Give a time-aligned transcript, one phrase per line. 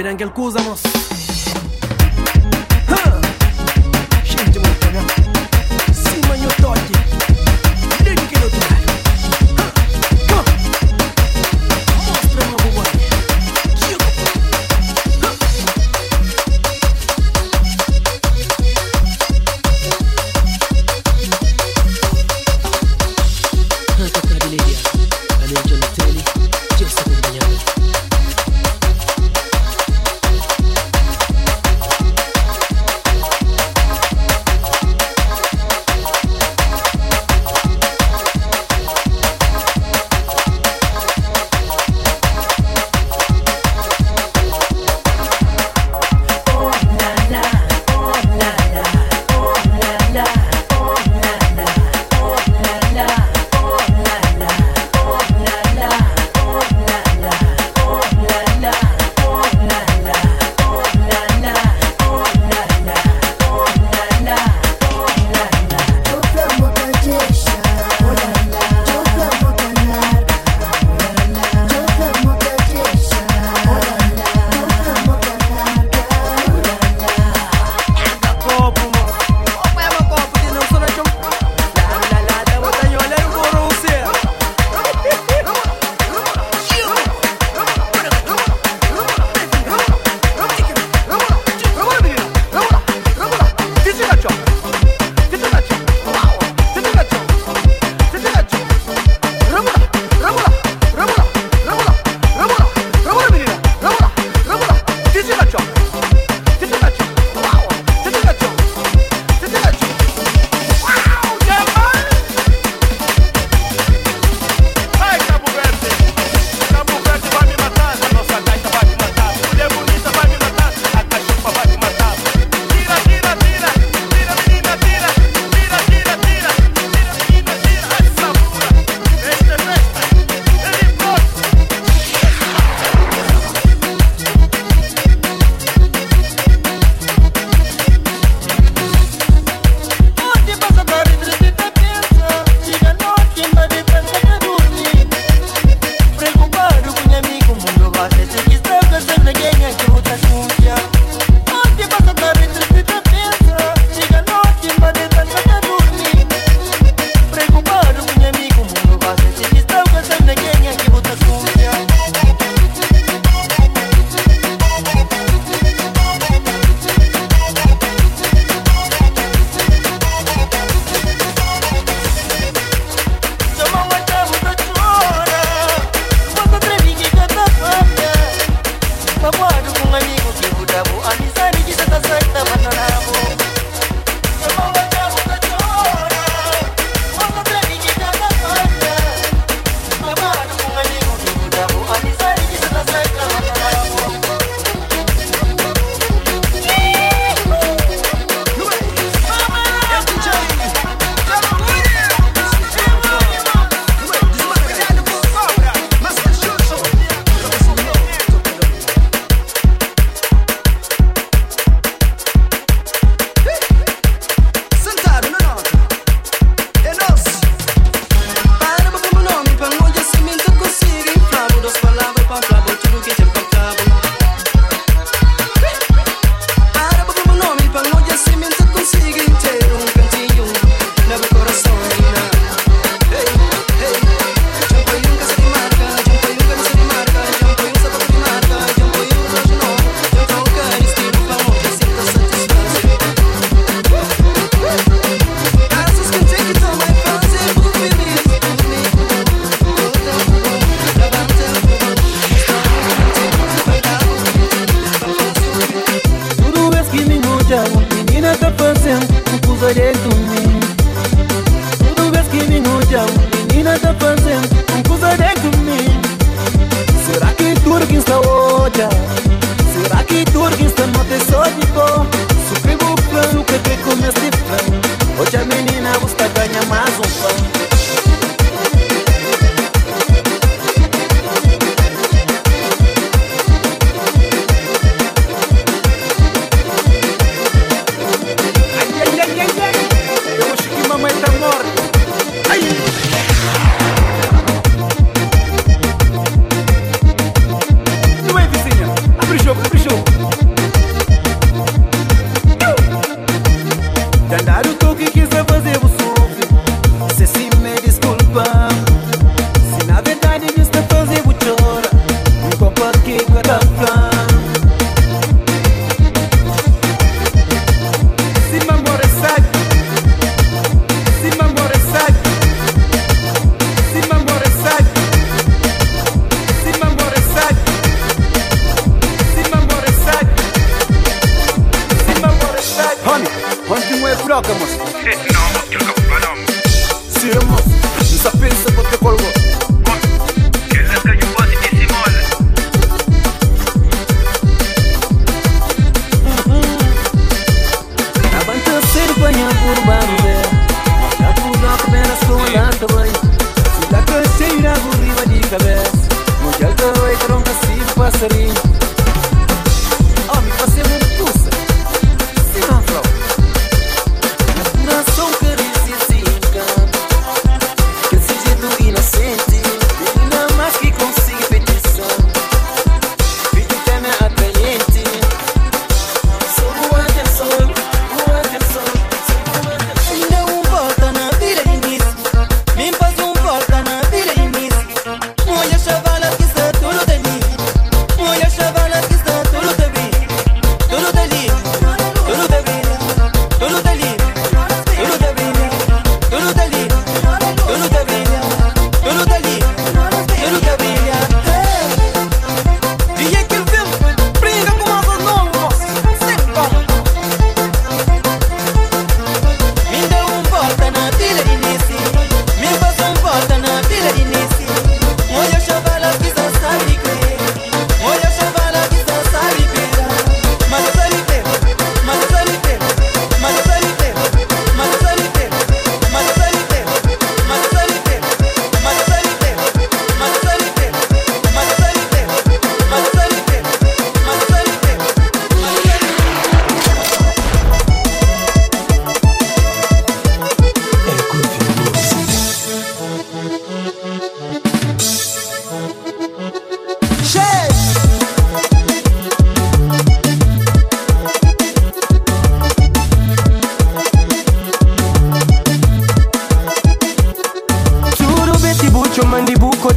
[0.00, 0.99] Gabriel Ángel Cúzamos.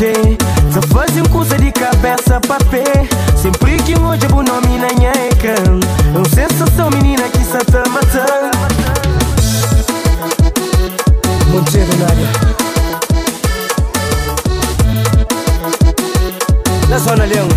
[0.00, 0.36] te
[0.72, 0.78] Să
[1.30, 3.08] coisa de cabeça dica pé.
[3.42, 5.78] Sempre que hoje bu nome na minha ecran
[6.14, 8.24] Eu sensação menina que sa te mata
[11.52, 12.28] Monteiro área
[16.90, 17.48] Na zona leão.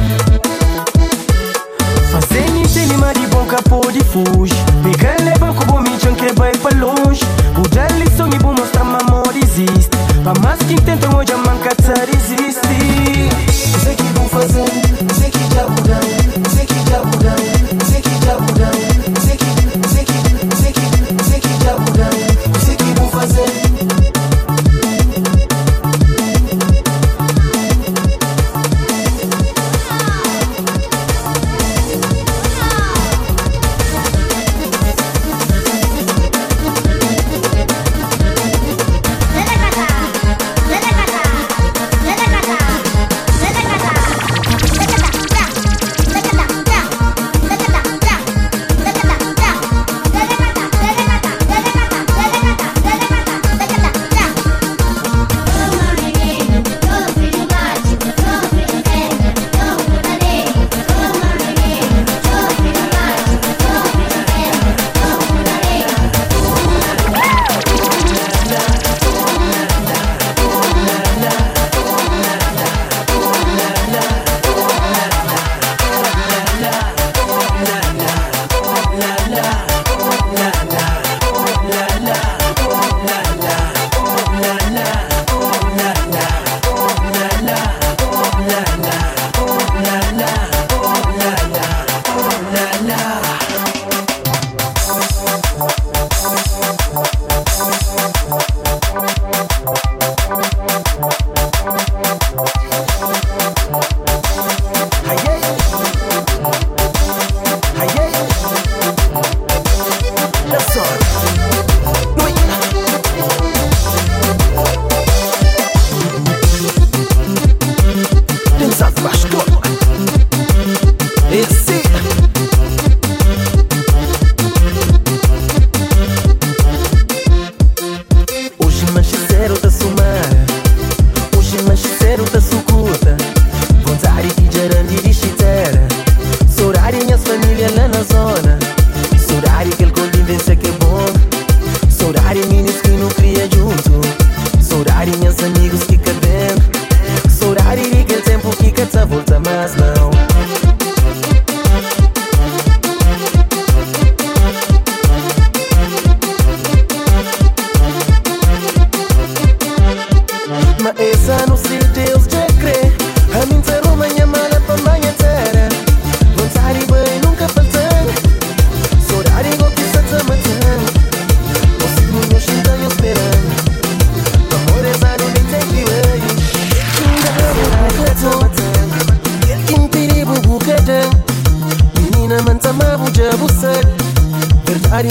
[2.12, 4.54] Fazendo entenima de bom capô de fuge.
[4.84, 4.94] Me
[5.28, 7.24] leva com bom me que vai pra longe.
[7.58, 9.90] O dali sonho vou mostrar mamor existe.
[10.24, 11.43] Pra mais que tentam hoje a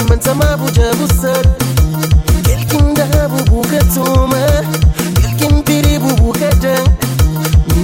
[0.09, 1.45] manzama buja busar
[2.53, 4.43] ilkin da bubuka toma
[5.23, 6.85] ilkin biri bubuka dan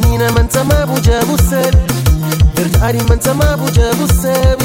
[0.02, 1.74] nina manzama buja busar
[2.58, 4.59] bir ari manzama buja busar